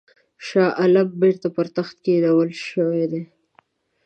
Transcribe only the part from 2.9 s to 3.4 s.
دی.